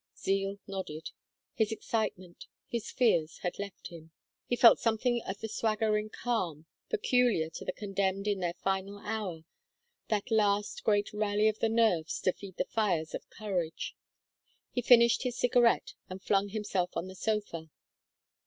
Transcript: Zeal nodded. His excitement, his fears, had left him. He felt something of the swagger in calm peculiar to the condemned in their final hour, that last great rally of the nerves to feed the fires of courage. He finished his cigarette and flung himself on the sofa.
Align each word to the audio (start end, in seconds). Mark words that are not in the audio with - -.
Zeal 0.17 0.57
nodded. 0.65 1.11
His 1.53 1.71
excitement, 1.71 2.47
his 2.67 2.89
fears, 2.89 3.37
had 3.43 3.59
left 3.59 3.89
him. 3.89 4.09
He 4.47 4.55
felt 4.55 4.79
something 4.79 5.21
of 5.27 5.39
the 5.41 5.47
swagger 5.47 5.95
in 5.95 6.09
calm 6.09 6.65
peculiar 6.89 7.51
to 7.51 7.65
the 7.65 7.71
condemned 7.71 8.25
in 8.27 8.39
their 8.39 8.55
final 8.55 8.97
hour, 8.97 9.43
that 10.07 10.31
last 10.31 10.83
great 10.83 11.13
rally 11.13 11.47
of 11.47 11.59
the 11.59 11.69
nerves 11.69 12.19
to 12.21 12.33
feed 12.33 12.57
the 12.57 12.65
fires 12.65 13.13
of 13.13 13.29
courage. 13.29 13.93
He 14.71 14.81
finished 14.81 15.21
his 15.21 15.37
cigarette 15.37 15.93
and 16.09 16.19
flung 16.19 16.49
himself 16.49 16.97
on 16.97 17.05
the 17.05 17.13
sofa. 17.13 17.69